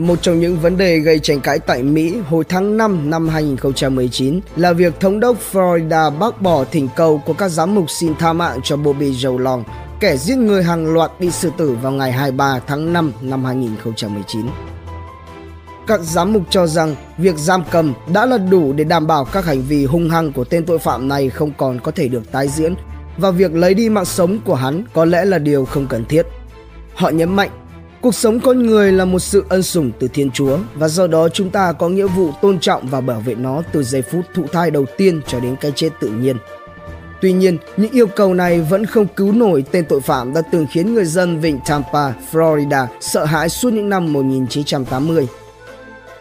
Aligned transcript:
Một 0.00 0.22
trong 0.22 0.40
những 0.40 0.58
vấn 0.60 0.76
đề 0.76 0.98
gây 0.98 1.18
tranh 1.18 1.40
cãi 1.40 1.58
tại 1.58 1.82
Mỹ 1.82 2.16
hồi 2.28 2.44
tháng 2.48 2.76
5 2.76 3.10
năm 3.10 3.28
2019 3.28 4.40
là 4.56 4.72
việc 4.72 5.00
thống 5.00 5.20
đốc 5.20 5.36
Florida 5.52 6.18
bác 6.18 6.42
bỏ 6.42 6.64
thỉnh 6.64 6.88
cầu 6.96 7.22
của 7.26 7.32
các 7.32 7.48
giám 7.48 7.74
mục 7.74 7.90
xin 7.90 8.14
tha 8.14 8.32
mạng 8.32 8.60
cho 8.64 8.76
Bobby 8.76 9.12
Joe 9.12 9.38
Long, 9.38 9.64
kẻ 10.00 10.16
giết 10.16 10.36
người 10.38 10.62
hàng 10.62 10.94
loạt 10.94 11.10
bị 11.20 11.30
xử 11.30 11.50
tử 11.58 11.76
vào 11.82 11.92
ngày 11.92 12.12
23 12.12 12.60
tháng 12.66 12.92
5 12.92 13.12
năm 13.20 13.44
2019. 13.44 14.46
Các 15.86 16.00
giám 16.00 16.32
mục 16.32 16.42
cho 16.50 16.66
rằng 16.66 16.96
việc 17.18 17.36
giam 17.36 17.62
cầm 17.70 17.94
đã 18.12 18.26
là 18.26 18.38
đủ 18.38 18.72
để 18.72 18.84
đảm 18.84 19.06
bảo 19.06 19.24
các 19.24 19.44
hành 19.44 19.62
vi 19.62 19.84
hung 19.84 20.10
hăng 20.10 20.32
của 20.32 20.44
tên 20.44 20.64
tội 20.64 20.78
phạm 20.78 21.08
này 21.08 21.30
không 21.30 21.52
còn 21.58 21.80
có 21.80 21.90
thể 21.90 22.08
được 22.08 22.32
tái 22.32 22.48
diễn 22.48 22.74
và 23.18 23.30
việc 23.30 23.54
lấy 23.54 23.74
đi 23.74 23.88
mạng 23.88 24.04
sống 24.04 24.38
của 24.44 24.54
hắn 24.54 24.84
có 24.92 25.04
lẽ 25.04 25.24
là 25.24 25.38
điều 25.38 25.64
không 25.64 25.86
cần 25.86 26.04
thiết. 26.04 26.26
Họ 26.94 27.08
nhấn 27.08 27.36
mạnh 27.36 27.50
Cuộc 28.00 28.14
sống 28.14 28.40
con 28.40 28.66
người 28.66 28.92
là 28.92 29.04
một 29.04 29.18
sự 29.18 29.44
ân 29.48 29.62
sủng 29.62 29.92
từ 29.98 30.08
Thiên 30.08 30.30
Chúa 30.30 30.58
và 30.74 30.88
do 30.88 31.06
đó 31.06 31.28
chúng 31.28 31.50
ta 31.50 31.72
có 31.72 31.88
nghĩa 31.88 32.06
vụ 32.06 32.30
tôn 32.42 32.58
trọng 32.58 32.86
và 32.86 33.00
bảo 33.00 33.20
vệ 33.20 33.34
nó 33.34 33.62
từ 33.72 33.82
giây 33.82 34.02
phút 34.02 34.24
thụ 34.34 34.42
thai 34.52 34.70
đầu 34.70 34.86
tiên 34.96 35.20
cho 35.26 35.40
đến 35.40 35.56
cái 35.60 35.72
chết 35.74 35.88
tự 36.00 36.08
nhiên. 36.08 36.36
Tuy 37.20 37.32
nhiên, 37.32 37.58
những 37.76 37.90
yêu 37.90 38.06
cầu 38.06 38.34
này 38.34 38.60
vẫn 38.60 38.86
không 38.86 39.06
cứu 39.16 39.32
nổi 39.32 39.64
tên 39.70 39.84
tội 39.84 40.00
phạm 40.00 40.34
đã 40.34 40.42
từng 40.52 40.66
khiến 40.70 40.94
người 40.94 41.04
dân 41.04 41.40
vịnh 41.40 41.60
Tampa, 41.66 42.12
Florida 42.32 42.86
sợ 43.00 43.24
hãi 43.24 43.48
suốt 43.48 43.72
những 43.72 43.88
năm 43.88 44.12
1980. 44.12 45.28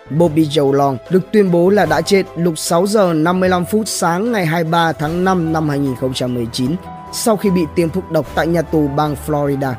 Bobby 0.09 0.45
Joe 0.45 0.71
Long 0.71 0.97
được 1.09 1.31
tuyên 1.31 1.51
bố 1.51 1.69
là 1.69 1.85
đã 1.85 2.01
chết 2.01 2.25
lúc 2.35 2.53
6 2.57 2.87
giờ 2.87 3.13
55 3.13 3.65
phút 3.65 3.83
sáng 3.87 4.31
ngày 4.31 4.45
23 4.45 4.91
tháng 4.91 5.23
5 5.23 5.53
năm 5.53 5.69
2019 5.69 6.75
sau 7.13 7.37
khi 7.37 7.49
bị 7.49 7.61
tiêm 7.75 7.89
thuốc 7.89 8.11
độc 8.11 8.25
tại 8.35 8.47
nhà 8.47 8.61
tù 8.61 8.87
bang 8.87 9.15
Florida. 9.27 9.73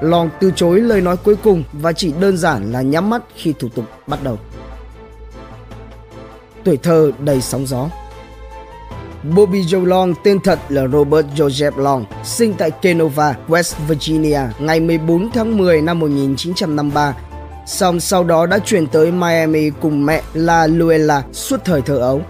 Long 0.00 0.30
từ 0.40 0.52
chối 0.56 0.80
lời 0.80 1.00
nói 1.00 1.16
cuối 1.16 1.36
cùng 1.36 1.62
và 1.72 1.92
chỉ 1.92 2.12
đơn 2.20 2.36
giản 2.36 2.72
là 2.72 2.82
nhắm 2.82 3.10
mắt 3.10 3.22
khi 3.34 3.54
thủ 3.58 3.68
tục 3.68 3.84
bắt 4.06 4.22
đầu. 4.22 4.38
Tuổi 6.64 6.76
thơ 6.76 7.12
đầy 7.18 7.40
sóng 7.40 7.66
gió 7.66 7.88
Bobby 9.32 9.62
Joe 9.62 9.84
Long 9.84 10.14
tên 10.24 10.40
thật 10.40 10.58
là 10.68 10.86
Robert 10.86 11.26
Joseph 11.36 11.78
Long, 11.78 12.04
sinh 12.24 12.54
tại 12.58 12.70
Kenova, 12.70 13.36
West 13.48 13.74
Virginia 13.88 14.40
ngày 14.58 14.80
14 14.80 15.30
tháng 15.30 15.58
10 15.58 15.82
năm 15.82 15.98
1953. 15.98 17.14
song 17.66 18.00
sau 18.00 18.24
đó 18.24 18.46
đã 18.46 18.58
chuyển 18.58 18.86
tới 18.86 19.12
Miami 19.12 19.70
cùng 19.70 20.06
mẹ 20.06 20.22
là 20.34 20.66
Luella 20.66 21.22
suốt 21.32 21.60
thời 21.64 21.82
thơ 21.82 21.98
ấu. 21.98 22.22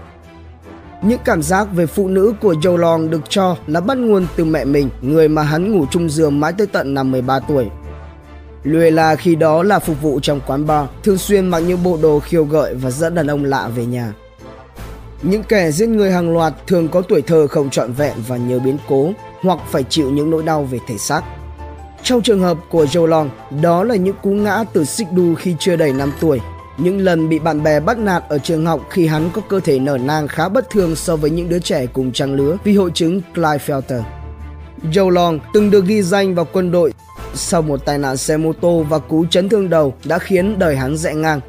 Những 1.05 1.19
cảm 1.25 1.41
giác 1.41 1.67
về 1.73 1.85
phụ 1.85 2.07
nữ 2.07 2.33
của 2.41 2.53
Joe 2.53 2.77
Long 2.77 3.09
được 3.09 3.21
cho 3.29 3.57
là 3.67 3.81
bắt 3.81 3.97
nguồn 3.97 4.27
từ 4.35 4.45
mẹ 4.45 4.65
mình, 4.65 4.89
người 5.01 5.27
mà 5.27 5.43
hắn 5.43 5.71
ngủ 5.71 5.85
chung 5.91 6.09
giường 6.09 6.39
mãi 6.39 6.53
tới 6.57 6.67
tận 6.67 6.93
năm 6.93 7.11
13 7.11 7.39
tuổi. 7.39 7.67
Luella 8.63 9.15
khi 9.15 9.35
đó 9.35 9.63
là 9.63 9.79
phục 9.79 10.01
vụ 10.01 10.19
trong 10.19 10.41
quán 10.47 10.67
bar, 10.67 10.85
thường 11.03 11.17
xuyên 11.17 11.47
mặc 11.47 11.59
những 11.59 11.83
bộ 11.83 11.97
đồ 12.01 12.19
khiêu 12.19 12.45
gợi 12.45 12.75
và 12.75 12.91
dẫn 12.91 13.15
đàn 13.15 13.27
ông 13.27 13.43
lạ 13.45 13.67
về 13.75 13.85
nhà. 13.85 14.13
Những 15.21 15.43
kẻ 15.43 15.71
giết 15.71 15.87
người 15.87 16.11
hàng 16.11 16.33
loạt 16.33 16.53
thường 16.67 16.87
có 16.87 17.01
tuổi 17.01 17.21
thơ 17.21 17.47
không 17.47 17.69
trọn 17.69 17.93
vẹn 17.93 18.13
và 18.27 18.37
nhiều 18.37 18.59
biến 18.59 18.77
cố 18.87 19.11
hoặc 19.41 19.59
phải 19.71 19.83
chịu 19.83 20.11
những 20.11 20.29
nỗi 20.29 20.43
đau 20.43 20.63
về 20.63 20.79
thể 20.87 20.97
xác. 20.97 21.21
Trong 22.03 22.21
trường 22.21 22.41
hợp 22.41 22.57
của 22.71 22.85
Joe 22.85 23.05
Long, 23.05 23.29
đó 23.61 23.83
là 23.83 23.95
những 23.95 24.15
cú 24.23 24.29
ngã 24.29 24.63
từ 24.73 24.85
xích 24.85 25.07
đu 25.15 25.35
khi 25.35 25.55
chưa 25.59 25.75
đầy 25.75 25.93
5 25.93 26.11
tuổi 26.19 26.39
những 26.77 27.01
lần 27.01 27.29
bị 27.29 27.39
bạn 27.39 27.63
bè 27.63 27.79
bắt 27.79 27.97
nạt 27.97 28.23
ở 28.29 28.37
trường 28.37 28.65
học 28.65 28.81
khi 28.89 29.07
hắn 29.07 29.29
có 29.33 29.41
cơ 29.49 29.59
thể 29.59 29.79
nở 29.79 29.97
nang 29.97 30.27
khá 30.27 30.49
bất 30.49 30.69
thường 30.69 30.95
so 30.95 31.15
với 31.15 31.29
những 31.29 31.49
đứa 31.49 31.59
trẻ 31.59 31.85
cùng 31.85 32.11
trang 32.11 32.35
lứa 32.35 32.57
vì 32.63 32.75
hội 32.75 32.91
chứng 32.93 33.21
Klinefelter. 33.35 34.01
Joe 34.91 35.09
Long 35.09 35.39
từng 35.53 35.71
được 35.71 35.85
ghi 35.85 36.01
danh 36.01 36.35
vào 36.35 36.47
quân 36.53 36.71
đội 36.71 36.93
sau 37.33 37.61
một 37.61 37.85
tai 37.85 37.97
nạn 37.97 38.17
xe 38.17 38.37
mô 38.37 38.53
tô 38.53 38.85
và 38.89 38.99
cú 38.99 39.25
chấn 39.25 39.49
thương 39.49 39.69
đầu 39.69 39.93
đã 40.05 40.19
khiến 40.19 40.59
đời 40.59 40.75
hắn 40.75 40.97
rẽ 40.97 41.13
ngang. 41.13 41.39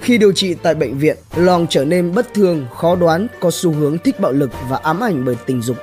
Khi 0.00 0.18
điều 0.18 0.32
trị 0.32 0.54
tại 0.54 0.74
bệnh 0.74 0.98
viện, 0.98 1.16
Long 1.36 1.66
trở 1.70 1.84
nên 1.84 2.14
bất 2.14 2.34
thường, 2.34 2.66
khó 2.74 2.96
đoán, 2.96 3.26
có 3.40 3.50
xu 3.50 3.72
hướng 3.72 3.98
thích 3.98 4.20
bạo 4.20 4.32
lực 4.32 4.50
và 4.68 4.76
ám 4.76 5.00
ảnh 5.00 5.24
bởi 5.24 5.36
tình 5.46 5.62
dục. 5.62 5.76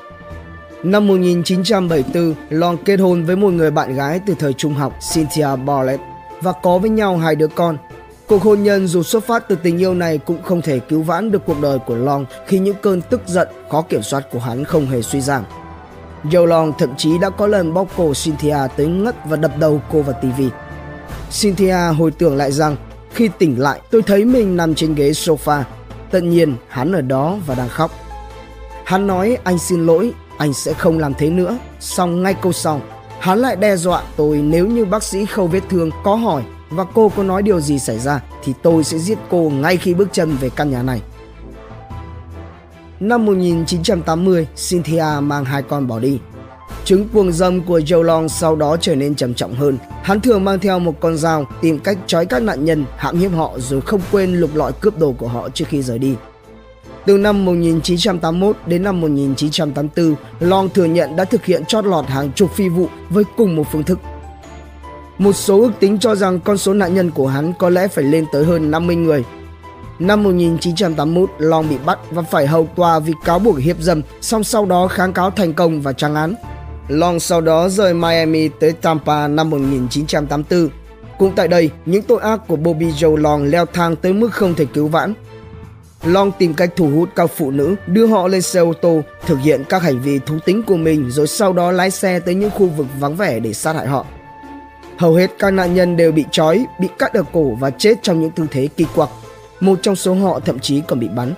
Năm 0.83 1.07
1974, 1.07 2.33
Long 2.49 2.77
kết 2.77 2.99
hôn 2.99 3.25
với 3.25 3.35
một 3.35 3.49
người 3.49 3.71
bạn 3.71 3.95
gái 3.95 4.21
từ 4.27 4.35
thời 4.39 4.53
trung 4.53 4.73
học, 4.73 4.93
Cynthia 5.13 5.55
Barlett, 5.65 6.01
và 6.41 6.53
có 6.63 6.77
với 6.77 6.89
nhau 6.89 7.17
hai 7.17 7.35
đứa 7.35 7.47
con, 7.47 7.77
Cuộc 8.27 8.43
hôn 8.43 8.63
nhân 8.63 8.87
dù 8.87 9.03
xuất 9.03 9.23
phát 9.23 9.47
từ 9.47 9.55
tình 9.55 9.77
yêu 9.77 9.93
này 9.93 10.17
cũng 10.17 10.43
không 10.43 10.61
thể 10.61 10.79
cứu 10.79 11.01
vãn 11.01 11.31
được 11.31 11.41
cuộc 11.45 11.61
đời 11.61 11.79
của 11.79 11.95
Long 11.95 12.25
khi 12.47 12.59
những 12.59 12.75
cơn 12.81 13.01
tức 13.01 13.21
giận 13.25 13.47
khó 13.71 13.81
kiểm 13.81 14.03
soát 14.03 14.23
của 14.31 14.39
hắn 14.39 14.63
không 14.63 14.85
hề 14.85 15.01
suy 15.01 15.21
giảm. 15.21 15.43
Joe 16.23 16.45
Long 16.45 16.73
thậm 16.77 16.95
chí 16.97 17.17
đã 17.17 17.29
có 17.29 17.47
lần 17.47 17.73
bóc 17.73 17.87
cổ 17.97 18.13
Cynthia 18.23 18.57
tới 18.77 18.87
ngất 18.87 19.15
và 19.25 19.37
đập 19.37 19.51
đầu 19.59 19.81
cô 19.91 20.01
vào 20.01 20.19
tivi. 20.21 20.49
Cynthia 21.41 21.93
hồi 21.97 22.11
tưởng 22.11 22.37
lại 22.37 22.51
rằng 22.51 22.75
khi 23.13 23.29
tỉnh 23.39 23.59
lại 23.59 23.81
tôi 23.91 24.01
thấy 24.01 24.25
mình 24.25 24.57
nằm 24.57 24.75
trên 24.75 24.95
ghế 24.95 25.11
sofa. 25.11 25.63
Tất 26.11 26.23
nhiên 26.23 26.55
hắn 26.67 26.91
ở 26.91 27.01
đó 27.01 27.37
và 27.45 27.55
đang 27.55 27.69
khóc. 27.69 27.91
Hắn 28.85 29.07
nói 29.07 29.37
anh 29.43 29.59
xin 29.59 29.85
lỗi, 29.85 30.13
anh 30.37 30.53
sẽ 30.53 30.73
không 30.73 30.99
làm 30.99 31.13
thế 31.13 31.29
nữa. 31.29 31.57
Xong 31.79 32.23
ngay 32.23 32.35
câu 32.41 32.51
sau, 32.51 32.81
hắn 33.19 33.39
lại 33.39 33.55
đe 33.55 33.75
dọa 33.75 34.03
tôi 34.17 34.37
nếu 34.37 34.67
như 34.67 34.85
bác 34.85 35.03
sĩ 35.03 35.25
khâu 35.25 35.47
vết 35.47 35.61
thương 35.69 35.89
có 36.03 36.15
hỏi 36.15 36.43
và 36.69 36.83
cô 36.93 37.09
có 37.09 37.23
nói 37.23 37.43
điều 37.43 37.59
gì 37.59 37.79
xảy 37.79 37.99
ra 37.99 38.21
thì 38.43 38.53
tôi 38.63 38.83
sẽ 38.83 38.97
giết 38.97 39.17
cô 39.29 39.51
ngay 39.55 39.77
khi 39.77 39.93
bước 39.93 40.09
chân 40.11 40.37
về 40.41 40.49
căn 40.49 40.71
nhà 40.71 40.83
này. 40.83 41.01
Năm 42.99 43.25
1980, 43.25 44.47
Cynthia 44.69 45.05
mang 45.21 45.45
hai 45.45 45.61
con 45.61 45.87
bỏ 45.87 45.99
đi. 45.99 46.19
Chứng 46.85 47.09
cuồng 47.09 47.31
dâm 47.31 47.61
của 47.61 47.79
Joe 47.79 48.01
Long 48.01 48.29
sau 48.29 48.55
đó 48.55 48.77
trở 48.81 48.95
nên 48.95 49.15
trầm 49.15 49.33
trọng 49.33 49.53
hơn. 49.53 49.77
Hắn 50.03 50.21
thường 50.21 50.45
mang 50.45 50.59
theo 50.59 50.79
một 50.79 50.99
con 50.99 51.17
dao 51.17 51.45
tìm 51.61 51.79
cách 51.79 51.97
trói 52.07 52.25
các 52.25 52.41
nạn 52.41 52.65
nhân, 52.65 52.85
hãm 52.97 53.19
hiếp 53.19 53.31
họ 53.31 53.53
rồi 53.57 53.81
không 53.81 54.01
quên 54.11 54.33
lục 54.35 54.55
lọi 54.55 54.71
cướp 54.73 54.99
đồ 54.99 55.11
của 55.11 55.27
họ 55.27 55.49
trước 55.49 55.65
khi 55.67 55.81
rời 55.81 55.99
đi. 55.99 56.15
Từ 57.05 57.17
năm 57.17 57.45
1981 57.45 58.57
đến 58.65 58.83
năm 58.83 59.01
1984, 59.01 60.15
Long 60.39 60.69
thừa 60.69 60.85
nhận 60.85 61.15
đã 61.15 61.23
thực 61.23 61.45
hiện 61.45 61.65
chót 61.65 61.85
lọt 61.85 62.05
hàng 62.05 62.31
chục 62.31 62.51
phi 62.55 62.69
vụ 62.69 62.87
với 63.09 63.23
cùng 63.37 63.55
một 63.55 63.63
phương 63.71 63.83
thức 63.83 63.99
một 65.17 65.33
số 65.33 65.61
ước 65.61 65.71
tính 65.79 65.99
cho 65.99 66.15
rằng 66.15 66.39
con 66.39 66.57
số 66.57 66.73
nạn 66.73 66.95
nhân 66.95 67.11
của 67.11 67.27
hắn 67.27 67.53
có 67.59 67.69
lẽ 67.69 67.87
phải 67.87 68.03
lên 68.03 68.25
tới 68.31 68.45
hơn 68.45 68.71
50 68.71 68.95
người. 68.95 69.23
Năm 69.99 70.23
1981, 70.23 71.29
Long 71.37 71.69
bị 71.69 71.77
bắt 71.85 71.99
và 72.11 72.21
phải 72.21 72.47
hầu 72.47 72.67
tòa 72.75 72.99
vì 72.99 73.13
cáo 73.25 73.39
buộc 73.39 73.57
hiếp 73.57 73.77
dâm, 73.79 74.01
song 74.21 74.43
sau 74.43 74.65
đó 74.65 74.87
kháng 74.87 75.13
cáo 75.13 75.31
thành 75.31 75.53
công 75.53 75.81
và 75.81 75.93
trăng 75.93 76.15
án. 76.15 76.35
Long 76.87 77.19
sau 77.19 77.41
đó 77.41 77.69
rời 77.69 77.93
Miami 77.93 78.47
tới 78.47 78.71
Tampa 78.71 79.27
năm 79.27 79.49
1984. 79.49 80.69
Cũng 81.19 81.35
tại 81.35 81.47
đây, 81.47 81.69
những 81.85 82.01
tội 82.01 82.21
ác 82.21 82.47
của 82.47 82.55
Bobby 82.55 82.91
Joe 82.91 83.15
Long 83.15 83.43
leo 83.43 83.65
thang 83.65 83.95
tới 83.95 84.13
mức 84.13 84.33
không 84.33 84.55
thể 84.55 84.65
cứu 84.65 84.87
vãn. 84.87 85.13
Long 86.03 86.31
tìm 86.39 86.53
cách 86.53 86.69
thu 86.75 86.89
hút 86.89 87.09
các 87.15 87.31
phụ 87.37 87.51
nữ, 87.51 87.75
đưa 87.87 88.05
họ 88.05 88.27
lên 88.27 88.41
xe 88.41 88.59
ô 88.59 88.73
tô, 88.73 89.01
thực 89.25 89.39
hiện 89.39 89.63
các 89.69 89.81
hành 89.81 90.01
vi 90.01 90.19
thú 90.19 90.35
tính 90.45 90.63
của 90.63 90.77
mình 90.77 91.11
rồi 91.11 91.27
sau 91.27 91.53
đó 91.53 91.71
lái 91.71 91.91
xe 91.91 92.19
tới 92.19 92.35
những 92.35 92.51
khu 92.51 92.67
vực 92.67 92.87
vắng 92.99 93.15
vẻ 93.15 93.39
để 93.39 93.53
sát 93.53 93.75
hại 93.75 93.87
họ. 93.87 94.05
Hầu 94.97 95.13
hết 95.13 95.31
các 95.39 95.51
nạn 95.51 95.73
nhân 95.73 95.97
đều 95.97 96.11
bị 96.11 96.25
trói, 96.31 96.65
bị 96.79 96.87
cắt 96.99 97.13
ở 97.13 97.23
cổ 97.33 97.57
và 97.59 97.69
chết 97.69 97.95
trong 98.01 98.21
những 98.21 98.31
tư 98.31 98.47
thế 98.51 98.67
kỳ 98.77 98.85
quặc. 98.95 99.09
Một 99.59 99.79
trong 99.81 99.95
số 99.95 100.13
họ 100.13 100.39
thậm 100.39 100.59
chí 100.59 100.81
còn 100.87 100.99
bị 100.99 101.07
bắn. 101.07 101.33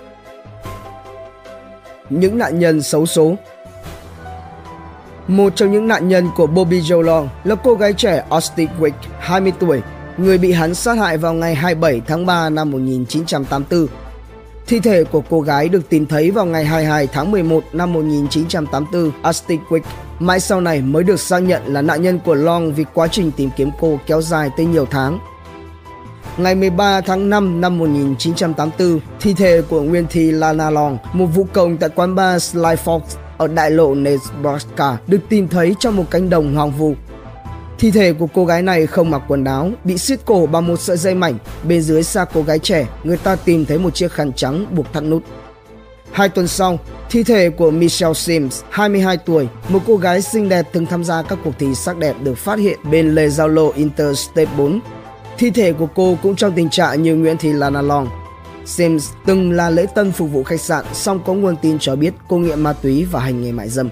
Những 2.09 2.37
nạn 2.37 2.59
nhân 2.59 2.81
xấu 2.81 3.05
số 3.05 3.35
Một 5.27 5.55
trong 5.55 5.71
những 5.71 5.87
nạn 5.87 6.07
nhân 6.07 6.29
của 6.35 6.47
Bobby 6.47 6.81
Joe 6.81 7.01
Long 7.01 7.29
là 7.43 7.55
cô 7.55 7.73
gái 7.73 7.93
trẻ 7.93 8.25
Austin 8.29 8.69
Wick, 8.79 8.91
20 9.19 9.53
tuổi, 9.59 9.81
người 10.17 10.37
bị 10.37 10.51
hắn 10.51 10.75
sát 10.75 10.97
hại 10.97 11.17
vào 11.17 11.33
ngày 11.33 11.55
27 11.55 12.01
tháng 12.07 12.25
3 12.25 12.49
năm 12.49 12.71
1984. 12.71 13.87
Thi 14.69 14.79
thể 14.79 15.03
của 15.03 15.21
cô 15.29 15.41
gái 15.41 15.69
được 15.69 15.89
tìm 15.89 16.05
thấy 16.05 16.31
vào 16.31 16.45
ngày 16.45 16.65
22 16.65 17.07
tháng 17.07 17.31
11 17.31 17.63
năm 17.73 17.93
1984 17.93 19.11
Austin 19.21 19.59
Mãi 20.19 20.39
sau 20.39 20.61
này 20.61 20.81
mới 20.81 21.03
được 21.03 21.19
xác 21.19 21.39
nhận 21.39 21.61
là 21.65 21.81
nạn 21.81 22.01
nhân 22.01 22.19
của 22.25 22.35
Long 22.35 22.73
vì 22.73 22.85
quá 22.93 23.07
trình 23.07 23.31
tìm 23.31 23.49
kiếm 23.57 23.69
cô 23.79 23.99
kéo 24.05 24.21
dài 24.21 24.49
tới 24.57 24.65
nhiều 24.65 24.85
tháng. 24.85 25.19
Ngày 26.37 26.55
13 26.55 27.01
tháng 27.01 27.29
5 27.29 27.61
năm 27.61 27.77
1984, 27.77 28.99
thi 29.19 29.33
thể 29.33 29.61
của 29.61 29.81
nguyên 29.81 30.05
thi 30.09 30.31
Lana 30.31 30.69
Long, 30.69 30.97
một 31.13 31.25
vũ 31.25 31.47
công 31.53 31.77
tại 31.77 31.89
quán 31.95 32.15
bar 32.15 32.43
Sly 32.43 32.75
Fox 32.85 32.99
ở 33.37 33.47
đại 33.47 33.71
lộ 33.71 33.95
Nebraska, 33.95 34.97
được 35.07 35.19
tìm 35.29 35.47
thấy 35.47 35.75
trong 35.79 35.95
một 35.95 36.05
cánh 36.11 36.29
đồng 36.29 36.55
hoang 36.55 36.71
vu. 36.71 36.95
Thi 37.79 37.91
thể 37.91 38.13
của 38.13 38.27
cô 38.33 38.45
gái 38.45 38.61
này 38.61 38.87
không 38.87 39.09
mặc 39.09 39.21
quần 39.27 39.43
áo, 39.43 39.71
bị 39.83 39.97
siết 39.97 40.19
cổ 40.25 40.45
bằng 40.45 40.67
một 40.67 40.79
sợi 40.79 40.97
dây 40.97 41.15
mảnh. 41.15 41.37
Bên 41.63 41.81
dưới 41.81 42.03
xa 42.03 42.25
cô 42.33 42.41
gái 42.41 42.59
trẻ, 42.59 42.87
người 43.03 43.17
ta 43.17 43.35
tìm 43.35 43.65
thấy 43.65 43.79
một 43.79 43.95
chiếc 43.95 44.11
khăn 44.11 44.33
trắng 44.33 44.65
buộc 44.75 44.93
thắt 44.93 45.03
nút. 45.03 45.23
Hai 46.11 46.29
tuần 46.29 46.47
sau, 46.47 46.79
thi 47.09 47.23
thể 47.23 47.49
của 47.49 47.71
Michelle 47.71 48.13
Sims, 48.13 48.61
22 48.69 49.17
tuổi, 49.17 49.47
một 49.69 49.79
cô 49.87 49.97
gái 49.97 50.21
xinh 50.21 50.49
đẹp 50.49 50.65
từng 50.71 50.85
tham 50.85 51.03
gia 51.03 51.21
các 51.21 51.39
cuộc 51.43 51.53
thi 51.59 51.75
sắc 51.75 51.97
đẹp 51.97 52.15
được 52.23 52.37
phát 52.37 52.59
hiện 52.59 52.79
bên 52.91 53.15
lề 53.15 53.29
giao 53.29 53.47
lộ 53.47 53.71
Interstate 53.71 54.51
4. 54.57 54.79
Thi 55.37 55.51
thể 55.51 55.73
của 55.73 55.87
cô 55.95 56.17
cũng 56.23 56.35
trong 56.35 56.51
tình 56.51 56.69
trạng 56.69 57.03
như 57.03 57.15
Nguyễn 57.15 57.37
Thị 57.37 57.53
Lana 57.53 57.81
Long. 57.81 58.07
Sims 58.65 59.09
từng 59.25 59.51
là 59.51 59.69
lễ 59.69 59.85
tân 59.95 60.11
phục 60.11 60.31
vụ 60.31 60.43
khách 60.43 60.61
sạn, 60.61 60.85
song 60.93 61.19
có 61.25 61.33
nguồn 61.33 61.55
tin 61.61 61.79
cho 61.79 61.95
biết 61.95 62.13
cô 62.29 62.37
nghiện 62.37 62.61
ma 62.61 62.73
túy 62.73 63.05
và 63.11 63.19
hành 63.19 63.41
nghề 63.41 63.51
mại 63.51 63.69
dâm. 63.69 63.89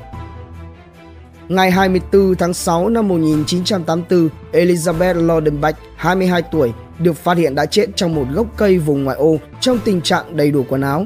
Ngày 1.49 1.71
24 1.71 2.35
tháng 2.35 2.53
6 2.53 2.89
năm 2.89 3.07
1984, 3.07 4.29
Elizabeth 4.51 5.25
Lodenbach, 5.25 5.75
22 5.95 6.41
tuổi, 6.41 6.73
được 6.99 7.13
phát 7.13 7.37
hiện 7.37 7.55
đã 7.55 7.65
chết 7.65 7.85
trong 7.95 8.15
một 8.15 8.25
gốc 8.33 8.47
cây 8.57 8.77
vùng 8.77 9.03
ngoại 9.03 9.17
ô 9.17 9.37
trong 9.61 9.79
tình 9.85 10.01
trạng 10.01 10.37
đầy 10.37 10.51
đủ 10.51 10.65
quần 10.69 10.81
áo. 10.81 11.05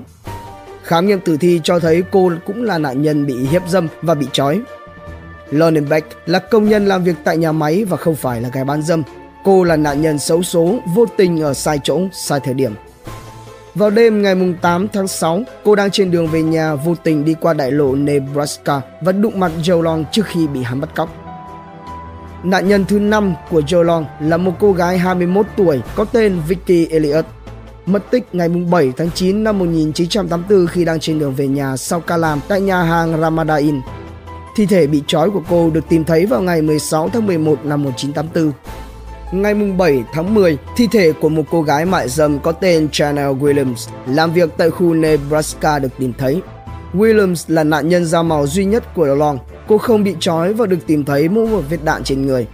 Khám 0.84 1.08
nghiệm 1.08 1.20
tử 1.20 1.38
thi 1.38 1.62
cho 1.64 1.80
thấy 1.80 2.04
cô 2.12 2.32
cũng 2.46 2.64
là 2.64 2.78
nạn 2.78 3.02
nhân 3.02 3.26
bị 3.26 3.36
hiếp 3.48 3.70
dâm 3.70 3.88
và 4.02 4.14
bị 4.14 4.26
trói. 4.32 4.62
Lodenbach 5.52 6.04
là 6.26 6.40
công 6.40 6.70
nhân 6.70 6.86
làm 6.86 7.04
việc 7.04 7.16
tại 7.24 7.38
nhà 7.38 7.52
máy 7.52 7.86
và 7.86 7.98
không 7.98 8.16
phải 8.16 8.42
là 8.42 8.50
gái 8.50 8.64
bán 8.64 8.82
dâm. 8.84 9.04
Cô 9.44 9.64
là 9.64 9.76
nạn 9.76 10.02
nhân 10.02 10.20
xấu 10.20 10.44
số, 10.44 10.80
vô 10.96 11.06
tình 11.18 11.42
ở 11.42 11.54
sai 11.54 11.80
chỗ, 11.84 12.02
sai 12.14 12.40
thời 12.44 12.54
điểm. 12.54 12.74
Vào 13.76 13.90
đêm 13.90 14.22
ngày 14.22 14.36
8 14.62 14.88
tháng 14.88 15.08
6, 15.08 15.44
cô 15.64 15.76
đang 15.76 15.92
trên 15.92 16.12
đường 16.12 16.28
về 16.28 16.42
nhà 16.44 16.76
vô 16.76 16.96
tình 17.04 17.26
đi 17.26 17.36
qua 17.42 17.54
đại 17.54 17.72
lộ 17.72 17.96
Nebraska 17.96 18.82
và 19.02 19.12
đụng 19.12 19.40
mặt 19.40 19.52
Joe 19.64 19.82
Long 19.82 20.06
trước 20.12 20.26
khi 20.26 20.48
bị 20.48 20.64
hắn 20.64 20.82
bắt 20.82 20.90
cóc. 20.96 21.10
Nạn 22.44 22.68
nhân 22.68 22.86
thứ 22.88 23.00
5 23.00 23.34
của 23.50 23.62
Joe 23.62 23.84
Long 23.84 24.06
là 24.22 24.38
một 24.38 24.52
cô 24.60 24.72
gái 24.72 24.98
21 24.98 25.46
tuổi 25.58 25.82
có 25.96 26.06
tên 26.06 26.42
Vicky 26.48 26.86
Elliott. 26.86 27.26
Mất 27.86 28.12
tích 28.12 28.28
ngày 28.34 28.50
7 28.50 28.94
tháng 28.98 29.12
9 29.12 29.44
năm 29.44 29.60
1984 29.60 30.68
khi 30.68 30.86
đang 30.86 31.00
trên 31.00 31.20
đường 31.20 31.34
về 31.34 31.48
nhà 31.48 31.78
sau 31.78 32.00
ca 32.00 32.18
làm 32.18 32.40
tại 32.48 32.62
nhà 32.62 32.84
hàng 32.84 33.22
Ramada 33.22 33.56
Inn. 33.56 33.82
Thi 34.56 34.66
thể 34.66 34.88
bị 34.88 35.04
trói 35.08 35.30
của 35.30 35.42
cô 35.50 35.70
được 35.70 35.90
tìm 35.90 36.04
thấy 36.04 36.26
vào 36.26 36.42
ngày 36.42 36.62
16 36.62 37.10
tháng 37.10 37.28
11 37.28 37.66
năm 37.66 37.84
1984. 37.84 38.52
Ngày 39.32 39.54
7 39.54 40.04
tháng 40.14 40.34
10, 40.34 40.58
thi 40.76 40.88
thể 40.92 41.12
của 41.12 41.30
một 41.30 41.44
cô 41.52 41.62
gái 41.62 41.86
mại 41.86 42.10
dâm 42.10 42.40
có 42.40 42.52
tên 42.52 42.90
Chanel 42.92 43.28
Williams 43.28 43.90
làm 44.08 44.34
việc 44.34 44.50
tại 44.58 44.70
khu 44.70 44.94
Nebraska 44.94 45.80
được 45.80 45.90
tìm 45.98 46.14
thấy. 46.18 46.42
Williams 46.94 47.44
là 47.48 47.64
nạn 47.64 47.90
nhân 47.90 48.06
da 48.06 48.24
màu 48.24 48.48
duy 48.48 48.66
nhất 48.66 48.84
của 48.96 49.06
Long. 49.06 49.40
Cô 49.68 49.78
không 49.78 50.04
bị 50.04 50.16
trói 50.20 50.54
và 50.54 50.66
được 50.66 50.78
tìm 50.88 51.06
thấy 51.06 51.30
mỗi 51.30 51.48
một 51.48 51.62
vết 51.70 51.78
đạn 51.84 52.04
trên 52.04 52.26
người. 52.26 52.48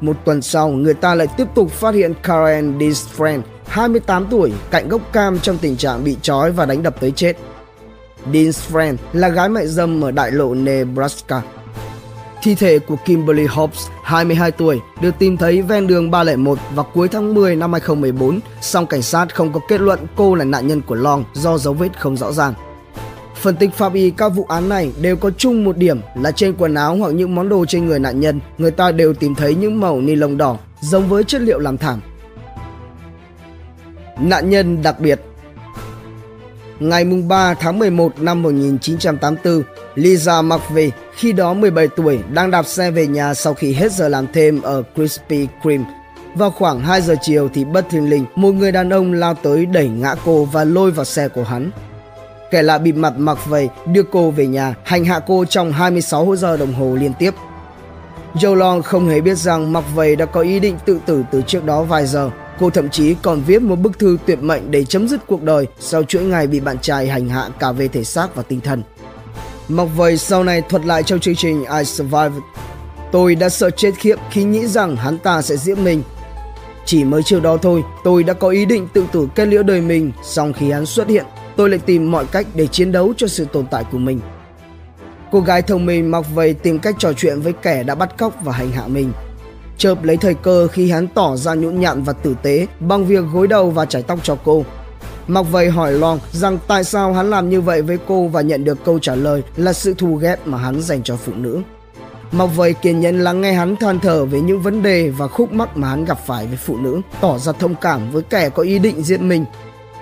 Một 0.00 0.16
tuần 0.24 0.42
sau, 0.42 0.68
người 0.68 0.94
ta 0.94 1.14
lại 1.14 1.26
tiếp 1.36 1.46
tục 1.54 1.70
phát 1.70 1.94
hiện 1.94 2.14
Karen 2.22 2.78
Disfriend, 2.78 3.40
28 3.66 4.26
tuổi, 4.30 4.52
cạnh 4.70 4.88
gốc 4.88 5.12
cam 5.12 5.38
trong 5.38 5.58
tình 5.58 5.76
trạng 5.76 6.04
bị 6.04 6.16
trói 6.22 6.52
và 6.52 6.66
đánh 6.66 6.82
đập 6.82 6.96
tới 7.00 7.10
chết. 7.10 7.36
Dean's 8.32 8.72
Friend 8.72 8.96
là 9.12 9.28
gái 9.28 9.48
mại 9.48 9.66
dâm 9.66 10.04
ở 10.04 10.10
đại 10.10 10.30
lộ 10.30 10.54
Nebraska. 10.54 11.42
Thi 12.42 12.54
thể 12.54 12.78
của 12.78 12.96
Kimberly 12.96 13.46
Hobbs, 13.46 13.88
22 14.02 14.50
tuổi, 14.50 14.80
được 15.00 15.14
tìm 15.18 15.36
thấy 15.36 15.62
ven 15.62 15.86
đường 15.86 16.10
301 16.10 16.58
vào 16.74 16.86
cuối 16.94 17.08
tháng 17.08 17.34
10 17.34 17.56
năm 17.56 17.72
2014, 17.72 18.40
song 18.60 18.86
cảnh 18.86 19.02
sát 19.02 19.34
không 19.34 19.52
có 19.52 19.60
kết 19.68 19.80
luận 19.80 19.98
cô 20.16 20.34
là 20.34 20.44
nạn 20.44 20.66
nhân 20.66 20.80
của 20.80 20.94
Long 20.94 21.24
do 21.32 21.58
dấu 21.58 21.74
vết 21.74 22.00
không 22.00 22.16
rõ 22.16 22.32
ràng. 22.32 22.54
Phân 23.34 23.56
tích 23.56 23.74
pháp 23.74 23.94
y 23.94 24.10
các 24.10 24.28
vụ 24.28 24.44
án 24.48 24.68
này 24.68 24.92
đều 25.00 25.16
có 25.16 25.30
chung 25.30 25.64
một 25.64 25.76
điểm 25.76 26.00
là 26.14 26.32
trên 26.32 26.54
quần 26.58 26.74
áo 26.74 26.96
hoặc 26.96 27.14
những 27.14 27.34
món 27.34 27.48
đồ 27.48 27.64
trên 27.68 27.86
người 27.86 27.98
nạn 27.98 28.20
nhân, 28.20 28.40
người 28.58 28.70
ta 28.70 28.92
đều 28.92 29.14
tìm 29.14 29.34
thấy 29.34 29.54
những 29.54 29.80
màu 29.80 30.00
ni 30.00 30.14
lông 30.14 30.36
đỏ 30.36 30.56
giống 30.80 31.08
với 31.08 31.24
chất 31.24 31.42
liệu 31.42 31.58
làm 31.58 31.78
thảm. 31.78 32.00
Nạn 34.20 34.50
nhân 34.50 34.82
đặc 34.82 35.00
biệt 35.00 35.20
Ngày 36.80 37.04
3 37.04 37.54
tháng 37.54 37.78
11 37.78 38.18
năm 38.18 38.42
1984, 38.42 39.62
Lisa 39.94 40.42
McVeigh, 40.42 40.94
khi 41.14 41.32
đó 41.32 41.54
17 41.54 41.88
tuổi, 41.88 42.18
đang 42.32 42.50
đạp 42.50 42.66
xe 42.66 42.90
về 42.90 43.06
nhà 43.06 43.34
sau 43.34 43.54
khi 43.54 43.72
hết 43.72 43.92
giờ 43.92 44.08
làm 44.08 44.26
thêm 44.32 44.62
ở 44.62 44.82
Krispy 44.94 45.48
Kreme. 45.62 45.84
Vào 46.34 46.50
khoảng 46.50 46.80
2 46.80 47.02
giờ 47.02 47.14
chiều 47.22 47.48
thì 47.54 47.64
bất 47.64 47.88
thình 47.90 48.10
lình, 48.10 48.24
một 48.34 48.52
người 48.52 48.72
đàn 48.72 48.90
ông 48.90 49.12
lao 49.12 49.34
tới 49.34 49.66
đẩy 49.66 49.88
ngã 49.88 50.14
cô 50.24 50.44
và 50.44 50.64
lôi 50.64 50.90
vào 50.90 51.04
xe 51.04 51.28
của 51.28 51.42
hắn. 51.44 51.70
Kẻ 52.50 52.62
lạ 52.62 52.78
bịt 52.78 52.92
mặt 52.92 53.12
mặc 53.16 53.38
vầy 53.46 53.68
đưa 53.86 54.02
cô 54.02 54.30
về 54.30 54.46
nhà, 54.46 54.74
hành 54.84 55.04
hạ 55.04 55.20
cô 55.26 55.44
trong 55.44 55.72
26 55.72 56.36
giờ 56.36 56.56
đồng 56.56 56.74
hồ 56.74 56.96
liên 57.00 57.12
tiếp. 57.18 57.34
Joe 58.34 58.54
Long 58.54 58.82
không 58.82 59.08
hề 59.08 59.20
biết 59.20 59.38
rằng 59.38 59.72
mặc 59.72 59.84
vầy 59.94 60.16
đã 60.16 60.26
có 60.26 60.40
ý 60.40 60.60
định 60.60 60.76
tự 60.84 61.00
tử 61.06 61.24
từ 61.32 61.42
trước 61.42 61.64
đó 61.64 61.82
vài 61.82 62.06
giờ. 62.06 62.30
Cô 62.60 62.70
thậm 62.70 62.90
chí 62.90 63.14
còn 63.22 63.42
viết 63.46 63.62
một 63.62 63.76
bức 63.76 63.98
thư 63.98 64.18
tuyệt 64.26 64.42
mệnh 64.42 64.70
để 64.70 64.84
chấm 64.84 65.08
dứt 65.08 65.26
cuộc 65.26 65.42
đời 65.42 65.66
sau 65.78 66.02
chuỗi 66.02 66.22
ngày 66.22 66.46
bị 66.46 66.60
bạn 66.60 66.78
trai 66.78 67.08
hành 67.08 67.28
hạ 67.28 67.48
cả 67.58 67.72
về 67.72 67.88
thể 67.88 68.04
xác 68.04 68.34
và 68.34 68.42
tinh 68.42 68.60
thần. 68.60 68.82
Mặc 69.68 69.88
vậy 69.96 70.16
sau 70.16 70.44
này 70.44 70.62
thuật 70.68 70.84
lại 70.84 71.02
trong 71.02 71.20
chương 71.20 71.34
trình 71.34 71.64
I 71.78 71.84
Survived. 71.84 72.42
Tôi 73.12 73.34
đã 73.34 73.48
sợ 73.48 73.70
chết 73.70 73.90
khiếp 73.98 74.16
khi 74.30 74.44
nghĩ 74.44 74.66
rằng 74.66 74.96
hắn 74.96 75.18
ta 75.18 75.42
sẽ 75.42 75.56
giết 75.56 75.78
mình. 75.78 76.02
Chỉ 76.84 77.04
mới 77.04 77.22
chiều 77.22 77.40
đó 77.40 77.56
thôi, 77.56 77.82
tôi 78.04 78.24
đã 78.24 78.32
có 78.32 78.48
ý 78.48 78.64
định 78.64 78.88
tự 78.92 79.04
tử 79.12 79.28
kết 79.34 79.46
liễu 79.46 79.62
đời 79.62 79.80
mình, 79.80 80.12
song 80.24 80.52
khi 80.52 80.70
hắn 80.70 80.86
xuất 80.86 81.08
hiện, 81.08 81.24
tôi 81.56 81.70
lại 81.70 81.78
tìm 81.86 82.10
mọi 82.10 82.26
cách 82.26 82.46
để 82.54 82.66
chiến 82.66 82.92
đấu 82.92 83.12
cho 83.16 83.26
sự 83.26 83.46
tồn 83.52 83.66
tại 83.70 83.84
của 83.92 83.98
mình. 83.98 84.20
Cô 85.32 85.40
gái 85.40 85.62
thông 85.62 85.86
minh 85.86 86.10
mặc 86.10 86.24
vầy 86.34 86.54
tìm 86.54 86.78
cách 86.78 86.94
trò 86.98 87.12
chuyện 87.12 87.40
với 87.40 87.52
kẻ 87.52 87.82
đã 87.82 87.94
bắt 87.94 88.18
cóc 88.18 88.34
và 88.44 88.52
hành 88.52 88.70
hạ 88.70 88.86
mình. 88.86 89.12
Chợp 89.80 90.04
lấy 90.04 90.16
thời 90.16 90.34
cơ 90.34 90.68
khi 90.72 90.90
hắn 90.90 91.08
tỏ 91.08 91.36
ra 91.36 91.54
nhũn 91.54 91.80
nhặn 91.80 92.02
và 92.02 92.12
tử 92.12 92.36
tế 92.42 92.66
bằng 92.80 93.06
việc 93.06 93.24
gối 93.32 93.46
đầu 93.46 93.70
và 93.70 93.86
chải 93.86 94.02
tóc 94.02 94.18
cho 94.22 94.36
cô. 94.44 94.64
Mặc 95.26 95.42
vầy 95.42 95.70
hỏi 95.70 95.92
Long 95.92 96.18
rằng 96.32 96.58
tại 96.66 96.84
sao 96.84 97.12
hắn 97.12 97.30
làm 97.30 97.50
như 97.50 97.60
vậy 97.60 97.82
với 97.82 97.98
cô 98.08 98.28
và 98.28 98.40
nhận 98.40 98.64
được 98.64 98.84
câu 98.84 98.98
trả 98.98 99.14
lời 99.14 99.42
là 99.56 99.72
sự 99.72 99.94
thù 99.94 100.14
ghét 100.14 100.36
mà 100.44 100.58
hắn 100.58 100.82
dành 100.82 101.02
cho 101.02 101.16
phụ 101.16 101.32
nữ. 101.36 101.60
Mặc 102.32 102.46
vầy 102.46 102.74
kiên 102.74 103.00
nhẫn 103.00 103.20
lắng 103.20 103.40
nghe 103.40 103.52
hắn 103.52 103.76
than 103.76 104.00
thở 104.00 104.24
về 104.24 104.40
những 104.40 104.60
vấn 104.60 104.82
đề 104.82 105.08
và 105.08 105.28
khúc 105.28 105.52
mắc 105.52 105.76
mà 105.76 105.88
hắn 105.88 106.04
gặp 106.04 106.18
phải 106.26 106.46
với 106.46 106.56
phụ 106.56 106.76
nữ, 106.76 107.00
tỏ 107.20 107.38
ra 107.38 107.52
thông 107.52 107.74
cảm 107.74 108.10
với 108.10 108.22
kẻ 108.22 108.48
có 108.48 108.62
ý 108.62 108.78
định 108.78 109.02
giết 109.02 109.20
mình. 109.20 109.44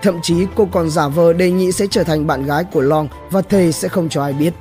Thậm 0.02 0.18
chí 0.22 0.34
cô 0.54 0.68
còn 0.72 0.90
giả 0.90 1.08
vờ 1.08 1.32
đề 1.32 1.50
nghị 1.50 1.72
sẽ 1.72 1.86
trở 1.90 2.04
thành 2.04 2.26
bạn 2.26 2.46
gái 2.46 2.64
của 2.72 2.80
Long 2.80 3.08
và 3.30 3.42
thề 3.42 3.72
sẽ 3.72 3.88
không 3.88 4.08
cho 4.08 4.22
ai 4.22 4.32
biết. 4.32 4.52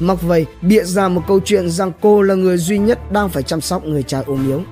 Mặc 0.00 0.22
vậy 0.22 0.46
bịa 0.62 0.84
ra 0.84 1.08
một 1.08 1.22
câu 1.28 1.40
chuyện 1.40 1.70
rằng 1.70 1.92
cô 2.00 2.22
là 2.22 2.34
người 2.34 2.56
duy 2.56 2.78
nhất 2.78 3.12
đang 3.12 3.28
phải 3.28 3.42
chăm 3.42 3.60
sóc 3.60 3.84
người 3.84 4.02
cha 4.02 4.22
ốm 4.26 4.46
yếu. 4.46 4.62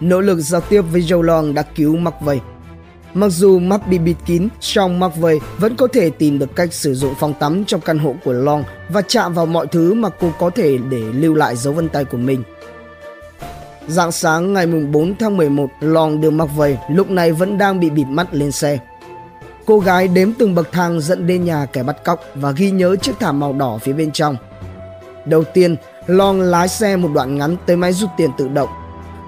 Nỗ 0.00 0.20
lực 0.20 0.38
giao 0.40 0.60
tiếp 0.60 0.82
với 0.82 1.00
Joe 1.00 1.22
Long 1.22 1.54
đã 1.54 1.62
cứu 1.62 1.96
Mặc 1.96 2.14
Vậy. 2.20 2.40
Mặc 3.14 3.28
dù 3.28 3.58
mắt 3.58 3.88
bị 3.88 3.98
bịt 3.98 4.16
kín, 4.26 4.48
song 4.60 5.10
Vậy 5.16 5.40
vẫn 5.58 5.76
có 5.76 5.86
thể 5.92 6.10
tìm 6.10 6.38
được 6.38 6.56
cách 6.56 6.74
sử 6.74 6.94
dụng 6.94 7.14
phòng 7.18 7.34
tắm 7.40 7.64
trong 7.64 7.80
căn 7.80 7.98
hộ 7.98 8.14
của 8.24 8.32
Long 8.32 8.64
và 8.88 9.02
chạm 9.02 9.34
vào 9.34 9.46
mọi 9.46 9.66
thứ 9.66 9.94
mà 9.94 10.08
cô 10.08 10.32
có 10.38 10.50
thể 10.50 10.78
để 10.90 11.02
lưu 11.12 11.34
lại 11.34 11.56
dấu 11.56 11.72
vân 11.72 11.88
tay 11.88 12.04
của 12.04 12.18
mình. 12.18 12.42
Dạng 13.88 14.12
sáng 14.12 14.52
ngày 14.52 14.66
4 14.66 15.16
tháng 15.18 15.36
11, 15.36 15.66
Long 15.80 16.20
đưa 16.20 16.30
Mặc 16.30 16.48
Vậy. 16.56 16.76
lúc 16.90 17.10
này 17.10 17.32
vẫn 17.32 17.58
đang 17.58 17.80
bị 17.80 17.90
bịt 17.90 18.04
mắt 18.04 18.34
lên 18.34 18.52
xe. 18.52 18.78
Cô 19.66 19.78
gái 19.78 20.08
đếm 20.08 20.32
từng 20.32 20.54
bậc 20.54 20.72
thang 20.72 21.00
dẫn 21.00 21.26
đến 21.26 21.44
nhà 21.44 21.66
kẻ 21.72 21.82
bắt 21.82 22.04
cóc 22.04 22.20
và 22.34 22.50
ghi 22.50 22.70
nhớ 22.70 22.96
chiếc 22.96 23.12
thảm 23.20 23.40
màu 23.40 23.52
đỏ 23.52 23.78
phía 23.78 23.92
bên 23.92 24.12
trong. 24.12 24.36
Đầu 25.28 25.44
tiên, 25.44 25.76
Long 26.06 26.40
lái 26.40 26.68
xe 26.68 26.96
một 26.96 27.10
đoạn 27.14 27.38
ngắn 27.38 27.56
tới 27.66 27.76
máy 27.76 27.92
rút 27.92 28.10
tiền 28.16 28.30
tự 28.38 28.48
động 28.48 28.68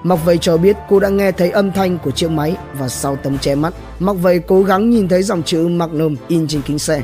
Mặc 0.03 0.19
vầy 0.25 0.37
cho 0.37 0.57
biết 0.57 0.77
cô 0.89 0.99
đã 0.99 1.09
nghe 1.09 1.31
thấy 1.31 1.51
âm 1.51 1.71
thanh 1.71 1.97
của 1.97 2.11
chiếc 2.11 2.31
máy 2.31 2.55
và 2.73 2.89
sau 2.89 3.15
tấm 3.15 3.37
che 3.37 3.55
mắt, 3.55 3.73
Mặc 3.99 4.13
vầy 4.13 4.39
cố 4.39 4.63
gắng 4.63 4.89
nhìn 4.89 5.07
thấy 5.07 5.23
dòng 5.23 5.43
chữ 5.43 5.67
Magnum 5.67 6.15
in 6.27 6.47
trên 6.47 6.61
kính 6.61 6.79
xe. 6.79 7.01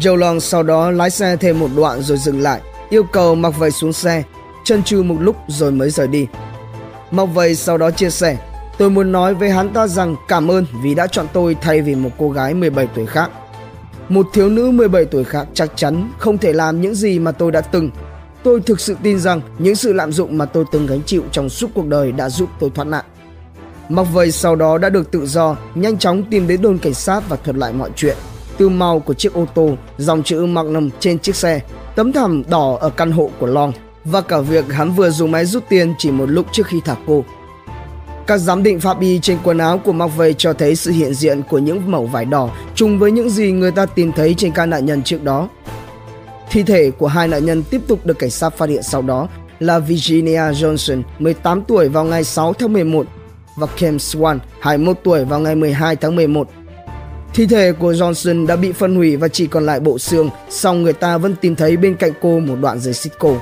Joe 0.00 0.16
Long 0.16 0.40
sau 0.40 0.62
đó 0.62 0.90
lái 0.90 1.10
xe 1.10 1.36
thêm 1.36 1.58
một 1.58 1.68
đoạn 1.76 2.02
rồi 2.02 2.18
dừng 2.18 2.40
lại, 2.40 2.60
yêu 2.90 3.02
cầu 3.02 3.34
Mặc 3.34 3.54
vầy 3.58 3.70
xuống 3.70 3.92
xe, 3.92 4.22
chân 4.64 4.82
chừ 4.82 5.02
một 5.02 5.16
lúc 5.20 5.36
rồi 5.48 5.72
mới 5.72 5.90
rời 5.90 6.06
đi. 6.06 6.26
Mặc 7.10 7.24
vầy 7.24 7.54
sau 7.54 7.78
đó 7.78 7.90
chia 7.90 8.10
sẻ, 8.10 8.36
tôi 8.78 8.90
muốn 8.90 9.12
nói 9.12 9.34
với 9.34 9.50
hắn 9.50 9.72
ta 9.72 9.86
rằng 9.86 10.16
cảm 10.28 10.50
ơn 10.50 10.66
vì 10.82 10.94
đã 10.94 11.06
chọn 11.06 11.26
tôi 11.32 11.56
thay 11.60 11.80
vì 11.80 11.94
một 11.94 12.10
cô 12.18 12.30
gái 12.30 12.54
17 12.54 12.86
tuổi 12.94 13.06
khác. 13.06 13.30
Một 14.10 14.26
thiếu 14.32 14.48
nữ 14.48 14.70
17 14.70 15.04
tuổi 15.04 15.24
khác 15.24 15.46
chắc 15.54 15.72
chắn 15.76 16.12
không 16.18 16.38
thể 16.38 16.52
làm 16.52 16.80
những 16.80 16.94
gì 16.94 17.18
mà 17.18 17.32
tôi 17.32 17.52
đã 17.52 17.60
từng 17.60 17.90
Tôi 18.42 18.60
thực 18.60 18.80
sự 18.80 18.96
tin 19.02 19.18
rằng 19.18 19.40
những 19.58 19.74
sự 19.74 19.92
lạm 19.92 20.12
dụng 20.12 20.38
mà 20.38 20.44
tôi 20.44 20.64
từng 20.72 20.86
gánh 20.86 21.02
chịu 21.06 21.24
trong 21.32 21.48
suốt 21.48 21.70
cuộc 21.74 21.86
đời 21.86 22.12
đã 22.12 22.30
giúp 22.30 22.48
tôi 22.60 22.70
thoát 22.74 22.84
nạn. 22.84 23.04
Mặc 23.88 24.02
vầy 24.02 24.30
sau 24.30 24.56
đó 24.56 24.78
đã 24.78 24.88
được 24.88 25.10
tự 25.10 25.26
do, 25.26 25.56
nhanh 25.74 25.98
chóng 25.98 26.22
tìm 26.30 26.48
đến 26.48 26.62
đồn 26.62 26.78
cảnh 26.78 26.94
sát 26.94 27.28
và 27.28 27.36
thuật 27.36 27.56
lại 27.56 27.72
mọi 27.72 27.90
chuyện. 27.96 28.16
Từ 28.58 28.68
màu 28.68 29.00
của 29.00 29.14
chiếc 29.14 29.32
ô 29.32 29.46
tô, 29.54 29.76
dòng 29.98 30.22
chữ 30.22 30.46
Magnum 30.46 30.90
trên 31.00 31.18
chiếc 31.18 31.36
xe, 31.36 31.60
tấm 31.94 32.12
thảm 32.12 32.42
đỏ 32.50 32.78
ở 32.80 32.90
căn 32.90 33.12
hộ 33.12 33.30
của 33.38 33.46
Long 33.46 33.72
và 34.04 34.20
cả 34.20 34.40
việc 34.40 34.72
hắn 34.72 34.92
vừa 34.92 35.10
dùng 35.10 35.30
máy 35.30 35.44
rút 35.44 35.64
tiền 35.68 35.94
chỉ 35.98 36.10
một 36.10 36.26
lúc 36.26 36.46
trước 36.52 36.66
khi 36.66 36.80
thả 36.84 36.96
cô. 37.06 37.24
Các 38.30 38.38
giám 38.38 38.62
định 38.62 38.80
pháp 38.80 39.00
y 39.00 39.18
trên 39.22 39.38
quần 39.44 39.58
áo 39.58 39.78
của 39.78 39.92
McVeigh 39.92 40.38
cho 40.38 40.52
thấy 40.52 40.76
sự 40.76 40.90
hiện 40.90 41.14
diện 41.14 41.42
của 41.42 41.58
những 41.58 41.90
mẩu 41.90 42.06
vải 42.06 42.24
đỏ 42.24 42.50
trùng 42.74 42.98
với 42.98 43.12
những 43.12 43.30
gì 43.30 43.52
người 43.52 43.70
ta 43.70 43.86
tìm 43.86 44.12
thấy 44.12 44.34
trên 44.34 44.52
các 44.52 44.66
nạn 44.66 44.86
nhân 44.86 45.02
trước 45.02 45.24
đó. 45.24 45.48
Thi 46.50 46.62
thể 46.62 46.90
của 46.90 47.06
hai 47.06 47.28
nạn 47.28 47.44
nhân 47.44 47.62
tiếp 47.62 47.80
tục 47.86 48.06
được 48.06 48.18
cảnh 48.18 48.30
sát 48.30 48.56
phát 48.56 48.68
hiện 48.68 48.82
sau 48.82 49.02
đó 49.02 49.28
là 49.60 49.78
Virginia 49.78 50.40
Johnson, 50.40 51.02
18 51.18 51.62
tuổi 51.62 51.88
vào 51.88 52.04
ngày 52.04 52.24
6 52.24 52.52
tháng 52.52 52.72
11 52.72 53.06
và 53.56 53.66
Kem 53.76 53.96
Swan, 53.96 54.38
21 54.60 54.96
tuổi 55.04 55.24
vào 55.24 55.40
ngày 55.40 55.54
12 55.54 55.96
tháng 55.96 56.16
11. 56.16 56.48
Thi 57.34 57.46
thể 57.46 57.72
của 57.72 57.92
Johnson 57.92 58.46
đã 58.46 58.56
bị 58.56 58.72
phân 58.72 58.96
hủy 58.96 59.16
và 59.16 59.28
chỉ 59.28 59.46
còn 59.46 59.66
lại 59.66 59.80
bộ 59.80 59.98
xương, 59.98 60.30
song 60.50 60.82
người 60.82 60.92
ta 60.92 61.18
vẫn 61.18 61.34
tìm 61.40 61.56
thấy 61.56 61.76
bên 61.76 61.94
cạnh 61.94 62.12
cô 62.22 62.40
một 62.40 62.56
đoạn 62.60 62.80
dây 62.80 62.94
xích 62.94 63.12
cổ. 63.18 63.36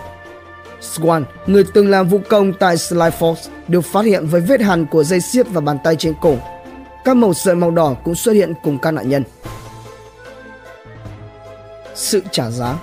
Swan, 0.81 1.25
người 1.47 1.65
từng 1.75 1.91
làm 1.91 2.09
vũ 2.09 2.21
công 2.29 2.53
tại 2.53 2.77
Sly 2.77 3.09
Fox, 3.19 3.35
được 3.69 3.81
phát 3.81 4.05
hiện 4.05 4.27
với 4.27 4.41
vết 4.41 4.61
hằn 4.61 4.87
của 4.87 5.05
dây 5.05 5.21
xiết 5.21 5.47
và 5.49 5.61
bàn 5.61 5.79
tay 5.85 5.97
trên 5.97 6.15
cổ. 6.21 6.37
Các 7.05 7.17
màu 7.17 7.35
sợi 7.35 7.55
màu 7.55 7.71
đỏ 7.71 7.95
cũng 8.05 8.15
xuất 8.15 8.33
hiện 8.33 8.53
cùng 8.63 8.79
các 8.79 8.91
nạn 8.91 9.09
nhân. 9.09 9.23
Sự 11.95 12.23
trả 12.31 12.51
giá 12.51 12.75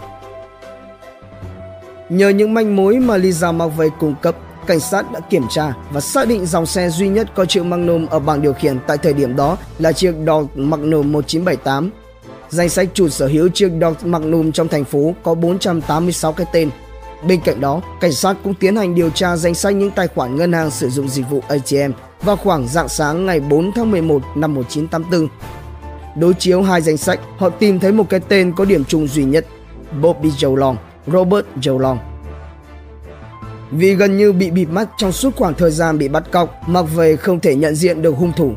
Nhờ 2.09 2.29
những 2.29 2.53
manh 2.53 2.75
mối 2.75 2.99
mà 2.99 3.17
Lisa 3.17 3.51
McVeigh 3.51 3.93
cung 3.99 4.15
cấp, 4.21 4.35
cảnh 4.67 4.79
sát 4.79 5.11
đã 5.11 5.19
kiểm 5.19 5.43
tra 5.49 5.73
và 5.91 6.01
xác 6.01 6.27
định 6.27 6.45
dòng 6.45 6.65
xe 6.65 6.89
duy 6.89 7.07
nhất 7.07 7.27
có 7.35 7.45
chữ 7.45 7.63
Magnum 7.63 8.05
ở 8.05 8.19
bảng 8.19 8.41
điều 8.41 8.53
khiển 8.53 8.77
tại 8.87 8.97
thời 8.97 9.13
điểm 9.13 9.35
đó 9.35 9.57
là 9.79 9.91
chiếc 9.91 10.15
Dodge 10.27 10.49
Magnum 10.55 11.11
1978. 11.11 11.91
Danh 12.49 12.69
sách 12.69 12.87
chủ 12.93 13.09
sở 13.09 13.27
hữu 13.27 13.49
chiếc 13.49 13.71
Dodge 13.81 14.03
Magnum 14.03 14.51
trong 14.51 14.67
thành 14.67 14.83
phố 14.83 15.15
có 15.23 15.33
486 15.35 16.33
cái 16.33 16.47
tên. 16.53 16.69
Bên 17.23 17.41
cạnh 17.41 17.61
đó, 17.61 17.81
cảnh 18.01 18.11
sát 18.11 18.37
cũng 18.43 18.53
tiến 18.53 18.75
hành 18.75 18.95
điều 18.95 19.09
tra 19.09 19.37
danh 19.37 19.55
sách 19.55 19.75
những 19.75 19.91
tài 19.91 20.07
khoản 20.07 20.35
ngân 20.35 20.53
hàng 20.53 20.71
sử 20.71 20.89
dụng 20.89 21.09
dịch 21.09 21.29
vụ 21.29 21.41
ATM 21.47 21.91
vào 22.21 22.35
khoảng 22.35 22.67
dạng 22.67 22.89
sáng 22.89 23.25
ngày 23.25 23.39
4 23.39 23.71
tháng 23.71 23.91
11 23.91 24.21
năm 24.35 24.53
1984. 24.53 25.27
Đối 26.15 26.33
chiếu 26.33 26.61
hai 26.61 26.81
danh 26.81 26.97
sách, 26.97 27.19
họ 27.37 27.49
tìm 27.49 27.79
thấy 27.79 27.91
một 27.91 28.09
cái 28.09 28.19
tên 28.19 28.53
có 28.55 28.65
điểm 28.65 28.85
chung 28.85 29.07
duy 29.07 29.23
nhất, 29.23 29.45
Bobby 30.01 30.29
Joe 30.29 30.55
Long, 30.55 30.77
Robert 31.07 31.45
Joe 31.61 31.79
Long. 31.79 31.99
Vì 33.71 33.95
gần 33.95 34.17
như 34.17 34.33
bị 34.33 34.51
bịt 34.51 34.65
mắt 34.65 34.89
trong 34.97 35.11
suốt 35.11 35.35
khoảng 35.35 35.53
thời 35.53 35.71
gian 35.71 35.97
bị 35.97 36.07
bắt 36.07 36.31
cóc, 36.31 36.49
mặc 36.67 36.85
về 36.95 37.15
không 37.15 37.39
thể 37.39 37.55
nhận 37.55 37.75
diện 37.75 38.01
được 38.01 38.15
hung 38.17 38.33
thủ. 38.33 38.51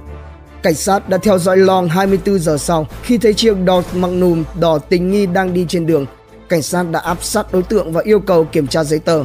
Cảnh 0.62 0.74
sát 0.74 1.08
đã 1.08 1.18
theo 1.18 1.38
dõi 1.38 1.56
Long 1.56 1.88
24 1.88 2.38
giờ 2.38 2.58
sau 2.58 2.86
khi 3.02 3.18
thấy 3.18 3.34
chiếc 3.34 3.56
Dodge 3.66 3.88
Magnum 3.94 4.44
đỏ 4.60 4.78
tình 4.78 5.10
nghi 5.10 5.26
đang 5.26 5.54
đi 5.54 5.66
trên 5.68 5.86
đường. 5.86 6.06
Cảnh 6.48 6.62
sát 6.62 6.82
đã 6.90 7.00
áp 7.00 7.24
sát 7.24 7.52
đối 7.52 7.62
tượng 7.62 7.92
và 7.92 8.02
yêu 8.04 8.20
cầu 8.20 8.44
kiểm 8.44 8.66
tra 8.66 8.84
giấy 8.84 8.98
tờ. 8.98 9.24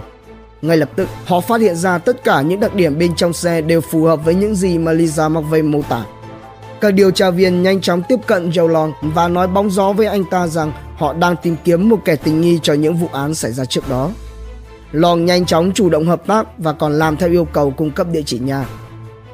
Ngay 0.61 0.77
lập 0.77 0.89
tức, 0.95 1.07
họ 1.25 1.39
phát 1.41 1.61
hiện 1.61 1.75
ra 1.75 1.97
tất 1.97 2.23
cả 2.23 2.41
những 2.41 2.59
đặc 2.59 2.75
điểm 2.75 2.99
bên 2.99 3.15
trong 3.15 3.33
xe 3.33 3.61
đều 3.61 3.81
phù 3.81 4.03
hợp 4.03 4.25
với 4.25 4.35
những 4.35 4.55
gì 4.55 4.77
mà 4.77 4.91
Lisa 4.91 5.29
McVeigh 5.29 5.65
mô 5.65 5.81
tả. 5.89 6.05
Các 6.81 6.93
điều 6.93 7.11
tra 7.11 7.29
viên 7.29 7.63
nhanh 7.63 7.81
chóng 7.81 8.01
tiếp 8.09 8.19
cận 8.27 8.49
Joe 8.49 8.67
Long 8.67 8.93
và 9.01 9.27
nói 9.27 9.47
bóng 9.47 9.71
gió 9.71 9.93
với 9.93 10.05
anh 10.05 10.25
ta 10.25 10.47
rằng 10.47 10.71
họ 10.95 11.13
đang 11.13 11.35
tìm 11.43 11.55
kiếm 11.63 11.89
một 11.89 11.99
kẻ 12.05 12.15
tình 12.15 12.41
nghi 12.41 12.59
cho 12.63 12.73
những 12.73 12.95
vụ 12.95 13.07
án 13.11 13.35
xảy 13.35 13.51
ra 13.51 13.65
trước 13.65 13.89
đó. 13.89 14.11
Long 14.91 15.25
nhanh 15.25 15.45
chóng 15.45 15.71
chủ 15.71 15.89
động 15.89 16.07
hợp 16.07 16.27
tác 16.27 16.47
và 16.57 16.73
còn 16.73 16.93
làm 16.93 17.17
theo 17.17 17.29
yêu 17.29 17.45
cầu 17.45 17.71
cung 17.71 17.91
cấp 17.91 18.07
địa 18.11 18.21
chỉ 18.25 18.39
nhà. 18.39 18.65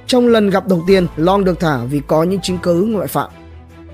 Trong 0.07 0.27
lần 0.27 0.49
gặp 0.49 0.67
đầu 0.67 0.83
tiên, 0.87 1.07
Long 1.17 1.43
được 1.43 1.59
thả 1.59 1.77
vì 1.77 2.01
có 2.07 2.23
những 2.23 2.41
chứng 2.41 2.57
cứ 2.63 2.87
ngoại 2.89 3.07
phạm. 3.07 3.29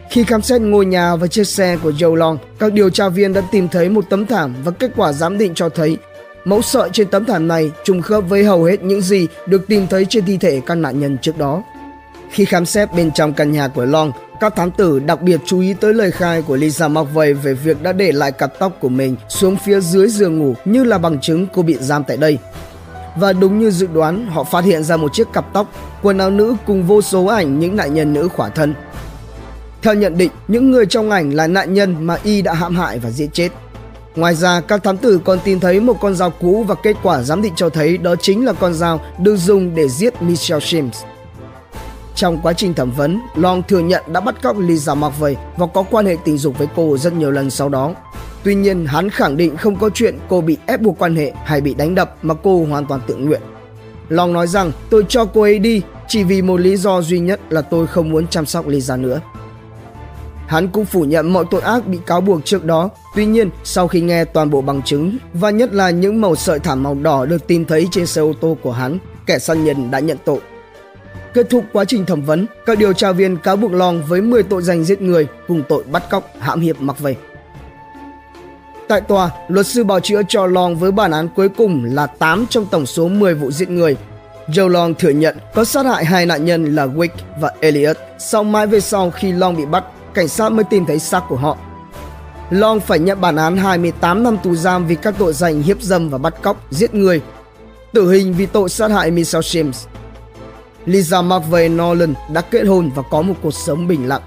Khi 0.09 0.23
khám 0.23 0.41
xét 0.41 0.61
ngôi 0.61 0.85
nhà 0.85 1.15
và 1.15 1.27
chiếc 1.27 1.47
xe 1.47 1.77
của 1.83 1.91
Joe 1.91 2.15
Long, 2.15 2.37
các 2.59 2.73
điều 2.73 2.89
tra 2.89 3.09
viên 3.09 3.33
đã 3.33 3.41
tìm 3.51 3.67
thấy 3.67 3.89
một 3.89 4.05
tấm 4.09 4.25
thảm 4.25 4.55
và 4.63 4.71
kết 4.71 4.91
quả 4.95 5.13
giám 5.13 5.37
định 5.37 5.51
cho 5.55 5.69
thấy 5.69 5.97
mẫu 6.45 6.61
sợi 6.61 6.89
trên 6.93 7.07
tấm 7.07 7.25
thảm 7.25 7.47
này 7.47 7.71
trùng 7.83 8.01
khớp 8.01 8.23
với 8.29 8.43
hầu 8.43 8.63
hết 8.63 8.83
những 8.83 9.01
gì 9.01 9.27
được 9.45 9.67
tìm 9.67 9.87
thấy 9.87 10.05
trên 10.09 10.25
thi 10.25 10.37
thể 10.37 10.61
các 10.65 10.75
nạn 10.75 10.99
nhân 10.99 11.17
trước 11.21 11.37
đó. 11.37 11.63
Khi 12.31 12.45
khám 12.45 12.65
xét 12.65 12.93
bên 12.93 13.11
trong 13.11 13.33
căn 13.33 13.51
nhà 13.51 13.67
của 13.67 13.85
Long, 13.85 14.11
các 14.39 14.55
thám 14.55 14.71
tử 14.71 14.99
đặc 14.99 15.21
biệt 15.21 15.39
chú 15.45 15.59
ý 15.59 15.73
tới 15.73 15.93
lời 15.93 16.11
khai 16.11 16.41
của 16.41 16.55
Lisa 16.55 16.87
McVeigh 16.87 17.43
về 17.43 17.53
việc 17.53 17.83
đã 17.83 17.93
để 17.93 18.11
lại 18.11 18.31
cặp 18.31 18.59
tóc 18.59 18.77
của 18.79 18.89
mình 18.89 19.15
xuống 19.29 19.57
phía 19.65 19.79
dưới 19.79 20.07
giường 20.07 20.39
ngủ 20.39 20.53
như 20.65 20.83
là 20.83 20.97
bằng 20.97 21.19
chứng 21.21 21.47
cô 21.53 21.61
bị 21.61 21.77
giam 21.79 22.03
tại 22.03 22.17
đây. 22.17 22.37
Và 23.15 23.33
đúng 23.33 23.59
như 23.59 23.71
dự 23.71 23.87
đoán, 23.93 24.27
họ 24.27 24.43
phát 24.43 24.63
hiện 24.63 24.83
ra 24.83 24.97
một 24.97 25.13
chiếc 25.13 25.27
cặp 25.33 25.53
tóc, 25.53 25.67
quần 26.01 26.17
áo 26.17 26.29
nữ 26.29 26.55
cùng 26.65 26.83
vô 26.83 27.01
số 27.01 27.25
ảnh 27.25 27.59
những 27.59 27.75
nạn 27.75 27.93
nhân 27.93 28.13
nữ 28.13 28.27
khỏa 28.27 28.49
thân. 28.49 28.73
Theo 29.81 29.93
nhận 29.93 30.17
định, 30.17 30.31
những 30.47 30.71
người 30.71 30.85
trong 30.85 31.09
ảnh 31.11 31.33
là 31.33 31.47
nạn 31.47 31.73
nhân 31.73 31.95
mà 31.99 32.17
Y 32.23 32.41
đã 32.41 32.53
hãm 32.53 32.75
hại 32.75 32.99
và 32.99 33.09
giết 33.09 33.29
chết. 33.33 33.49
Ngoài 34.15 34.35
ra, 34.35 34.61
các 34.61 34.83
thám 34.83 34.97
tử 34.97 35.19
còn 35.23 35.39
tìm 35.43 35.59
thấy 35.59 35.79
một 35.79 35.97
con 36.01 36.15
dao 36.15 36.29
cũ 36.29 36.65
và 36.67 36.75
kết 36.75 36.95
quả 37.03 37.21
giám 37.21 37.41
định 37.41 37.53
cho 37.55 37.69
thấy 37.69 37.97
đó 37.97 38.15
chính 38.15 38.45
là 38.45 38.53
con 38.53 38.73
dao 38.73 39.01
được 39.19 39.35
dùng 39.35 39.75
để 39.75 39.89
giết 39.89 40.21
Michelle 40.21 40.65
Sims. 40.65 41.03
Trong 42.15 42.39
quá 42.43 42.53
trình 42.53 42.73
thẩm 42.73 42.91
vấn, 42.91 43.21
Long 43.35 43.63
thừa 43.67 43.79
nhận 43.79 44.03
đã 44.13 44.19
bắt 44.19 44.41
cóc 44.41 44.59
Lisa 44.59 44.95
McVeigh 44.95 45.37
và 45.57 45.67
có 45.67 45.83
quan 45.83 46.05
hệ 46.05 46.17
tình 46.25 46.37
dục 46.37 46.57
với 46.57 46.67
cô 46.75 46.97
rất 46.97 47.13
nhiều 47.13 47.31
lần 47.31 47.49
sau 47.49 47.69
đó. 47.69 47.93
Tuy 48.43 48.55
nhiên, 48.55 48.85
hắn 48.85 49.09
khẳng 49.09 49.37
định 49.37 49.57
không 49.57 49.75
có 49.75 49.89
chuyện 49.93 50.17
cô 50.29 50.41
bị 50.41 50.57
ép 50.65 50.81
buộc 50.81 50.99
quan 50.99 51.15
hệ 51.15 51.33
hay 51.45 51.61
bị 51.61 51.73
đánh 51.73 51.95
đập 51.95 52.15
mà 52.21 52.33
cô 52.43 52.65
hoàn 52.65 52.85
toàn 52.85 53.01
tự 53.07 53.15
nguyện. 53.15 53.41
Long 54.09 54.33
nói 54.33 54.47
rằng 54.47 54.71
tôi 54.89 55.05
cho 55.09 55.25
cô 55.25 55.41
ấy 55.41 55.59
đi 55.59 55.81
chỉ 56.07 56.23
vì 56.23 56.41
một 56.41 56.59
lý 56.59 56.77
do 56.77 57.01
duy 57.01 57.19
nhất 57.19 57.39
là 57.49 57.61
tôi 57.61 57.87
không 57.87 58.09
muốn 58.09 58.27
chăm 58.27 58.45
sóc 58.45 58.67
Lisa 58.67 58.97
nữa. 58.97 59.21
Hắn 60.47 60.67
cũng 60.67 60.85
phủ 60.85 61.03
nhận 61.03 61.33
mọi 61.33 61.45
tội 61.51 61.61
ác 61.61 61.87
bị 61.87 61.97
cáo 62.05 62.21
buộc 62.21 62.45
trước 62.45 62.65
đó. 62.65 62.89
Tuy 63.15 63.25
nhiên, 63.25 63.49
sau 63.63 63.87
khi 63.87 64.01
nghe 64.01 64.25
toàn 64.25 64.49
bộ 64.49 64.61
bằng 64.61 64.81
chứng 64.81 65.17
và 65.33 65.49
nhất 65.49 65.73
là 65.73 65.89
những 65.89 66.21
màu 66.21 66.35
sợi 66.35 66.59
thảm 66.59 66.83
màu 66.83 66.95
đỏ 66.95 67.25
được 67.25 67.47
tìm 67.47 67.65
thấy 67.65 67.87
trên 67.91 68.05
xe 68.05 68.21
ô 68.21 68.33
tô 68.41 68.57
của 68.61 68.71
hắn, 68.71 68.97
kẻ 69.25 69.39
săn 69.39 69.63
nhân 69.65 69.91
đã 69.91 69.99
nhận 69.99 70.17
tội 70.25 70.39
Kết 71.35 71.49
thúc 71.49 71.63
quá 71.73 71.85
trình 71.85 72.05
thẩm 72.05 72.21
vấn, 72.21 72.45
các 72.65 72.77
điều 72.77 72.93
tra 72.93 73.11
viên 73.11 73.37
cáo 73.37 73.55
buộc 73.55 73.73
Long 73.73 74.03
với 74.03 74.21
10 74.21 74.43
tội 74.43 74.61
danh 74.61 74.83
giết 74.83 75.01
người 75.01 75.27
cùng 75.47 75.63
tội 75.69 75.83
bắt 75.91 76.09
cóc, 76.09 76.31
hãm 76.39 76.61
hiếp 76.61 76.81
mặc 76.81 76.99
về. 76.99 77.15
Tại 78.87 79.01
tòa, 79.01 79.29
luật 79.47 79.67
sư 79.67 79.83
bào 79.83 79.99
chữa 79.99 80.21
cho 80.27 80.47
Long 80.47 80.75
với 80.75 80.91
bản 80.91 81.11
án 81.11 81.29
cuối 81.35 81.49
cùng 81.49 81.85
là 81.85 82.07
8 82.07 82.45
trong 82.49 82.65
tổng 82.65 82.85
số 82.85 83.07
10 83.07 83.33
vụ 83.33 83.51
giết 83.51 83.69
người. 83.69 83.97
Joe 84.47 84.67
Long 84.67 84.93
thừa 84.93 85.09
nhận 85.09 85.37
có 85.53 85.65
sát 85.65 85.85
hại 85.85 86.05
hai 86.05 86.25
nạn 86.25 86.45
nhân 86.45 86.75
là 86.75 86.85
Wick 86.85 87.09
và 87.39 87.51
Elliot. 87.59 87.97
Sau 88.19 88.43
mãi 88.43 88.67
về 88.67 88.79
sau 88.79 89.11
khi 89.11 89.31
Long 89.31 89.55
bị 89.55 89.65
bắt, 89.65 89.83
cảnh 90.15 90.27
sát 90.27 90.49
mới 90.49 90.63
tìm 90.63 90.85
thấy 90.85 90.99
xác 90.99 91.23
của 91.29 91.35
họ. 91.35 91.57
Long 92.49 92.79
phải 92.79 92.99
nhận 92.99 93.21
bản 93.21 93.35
án 93.35 93.57
28 93.57 94.23
năm 94.23 94.37
tù 94.43 94.55
giam 94.55 94.87
vì 94.87 94.95
các 94.95 95.15
tội 95.17 95.33
danh 95.33 95.61
hiếp 95.61 95.81
dâm 95.81 96.09
và 96.09 96.17
bắt 96.17 96.41
cóc, 96.41 96.57
giết 96.71 96.93
người. 96.93 97.21
Tử 97.93 98.11
hình 98.11 98.33
vì 98.33 98.45
tội 98.45 98.69
sát 98.69 98.91
hại 98.91 99.11
Michelle 99.11 99.41
Sims 99.41 99.85
Lisa 100.85 101.21
McVeigh 101.21 101.71
Nolan 101.71 102.13
đã 102.33 102.41
kết 102.41 102.63
hôn 102.63 102.91
và 102.95 103.03
có 103.11 103.21
một 103.21 103.33
cuộc 103.41 103.53
sống 103.53 103.87
bình 103.87 104.07
lặng. 104.07 104.21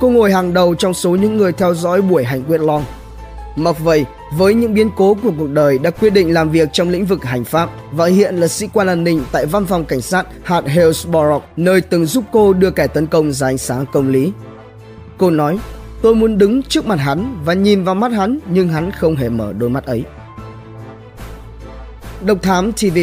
Cô 0.00 0.08
ngồi 0.08 0.32
hàng 0.32 0.54
đầu 0.54 0.74
trong 0.74 0.94
số 0.94 1.10
những 1.10 1.36
người 1.36 1.52
theo 1.52 1.74
dõi 1.74 2.02
buổi 2.02 2.24
hành 2.24 2.42
quyết 2.44 2.60
Long. 2.60 2.84
McVeigh 3.56 4.06
với 4.32 4.54
những 4.54 4.74
biến 4.74 4.90
cố 4.96 5.16
của 5.22 5.30
cuộc 5.38 5.48
đời 5.48 5.78
đã 5.78 5.90
quyết 5.90 6.10
định 6.10 6.34
làm 6.34 6.50
việc 6.50 6.68
trong 6.72 6.88
lĩnh 6.88 7.06
vực 7.06 7.24
hành 7.24 7.44
pháp 7.44 7.70
và 7.92 8.06
hiện 8.06 8.36
là 8.36 8.48
sĩ 8.48 8.68
quan 8.72 8.86
an 8.86 9.04
ninh 9.04 9.22
tại 9.32 9.46
văn 9.46 9.66
phòng 9.66 9.84
cảnh 9.84 10.00
sát 10.00 10.26
hạt 10.42 10.64
Hillsborough, 10.66 11.42
nơi 11.56 11.80
từng 11.80 12.06
giúp 12.06 12.24
cô 12.32 12.52
đưa 12.52 12.70
kẻ 12.70 12.86
tấn 12.86 13.06
công 13.06 13.32
ra 13.32 13.46
ánh 13.46 13.58
sáng 13.58 13.84
công 13.92 14.08
lý. 14.08 14.32
Cô 15.18 15.30
nói, 15.30 15.58
tôi 16.02 16.14
muốn 16.14 16.38
đứng 16.38 16.62
trước 16.62 16.86
mặt 16.86 16.98
hắn 16.98 17.40
và 17.44 17.54
nhìn 17.54 17.84
vào 17.84 17.94
mắt 17.94 18.12
hắn 18.12 18.38
nhưng 18.50 18.68
hắn 18.68 18.90
không 18.90 19.16
hề 19.16 19.28
mở 19.28 19.52
đôi 19.52 19.70
mắt 19.70 19.84
ấy. 19.84 20.04
Độc 22.24 22.42
Thám 22.42 22.72
TV 22.72 22.98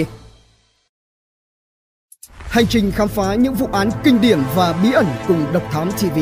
Hành 2.38 2.68
trình 2.68 2.92
khám 2.92 3.08
phá 3.08 3.36
những 3.36 3.54
vụ 3.54 3.68
án 3.72 3.90
kinh 4.04 4.22
điển 4.22 4.40
và 4.56 4.74
bí 4.84 4.92
ẩn 4.92 5.06
cùng 5.28 5.46
Độc 5.54 5.64
Thám 5.72 5.92
TV. 5.92 6.20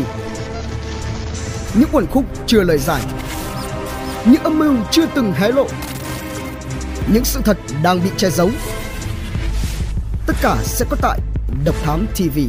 Những 1.79 1.89
quần 1.91 2.07
khúc 2.07 2.25
chưa 2.47 2.63
lời 2.63 2.77
giải. 2.77 3.01
Những 4.25 4.43
âm 4.43 4.59
mưu 4.59 4.75
chưa 4.91 5.05
từng 5.15 5.31
hé 5.31 5.51
lộ. 5.51 5.67
Những 7.13 7.25
sự 7.25 7.41
thật 7.43 7.57
đang 7.83 8.03
bị 8.03 8.09
che 8.17 8.29
giấu. 8.29 8.49
Tất 10.27 10.35
cả 10.41 10.57
sẽ 10.63 10.85
có 10.89 10.97
tại 11.01 11.19
Độc 11.65 11.75
Thám 11.83 12.05
TV. 12.15 12.39